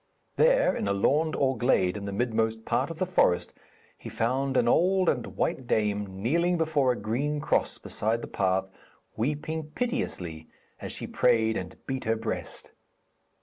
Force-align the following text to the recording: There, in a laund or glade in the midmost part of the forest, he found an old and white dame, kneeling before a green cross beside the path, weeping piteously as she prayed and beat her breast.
There, 0.35 0.75
in 0.75 0.87
a 0.87 0.93
laund 0.93 1.35
or 1.35 1.55
glade 1.55 1.95
in 1.95 2.05
the 2.05 2.11
midmost 2.11 2.65
part 2.65 2.89
of 2.89 2.97
the 2.97 3.05
forest, 3.05 3.53
he 3.99 4.09
found 4.09 4.57
an 4.57 4.67
old 4.67 5.07
and 5.07 5.37
white 5.37 5.67
dame, 5.67 6.23
kneeling 6.23 6.57
before 6.57 6.91
a 6.91 6.95
green 6.95 7.39
cross 7.39 7.77
beside 7.77 8.23
the 8.23 8.27
path, 8.27 8.65
weeping 9.15 9.69
piteously 9.75 10.47
as 10.81 10.91
she 10.91 11.05
prayed 11.05 11.55
and 11.55 11.77
beat 11.85 12.05
her 12.05 12.15
breast. 12.17 12.71